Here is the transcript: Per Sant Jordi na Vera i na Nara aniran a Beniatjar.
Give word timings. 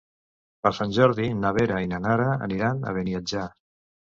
Per 0.67 0.71
Sant 0.77 0.95
Jordi 0.95 1.27
na 1.43 1.51
Vera 1.59 1.83
i 1.83 1.91
na 1.93 2.01
Nara 2.07 2.27
aniran 2.49 2.81
a 2.93 2.99
Beniatjar. 2.99 3.47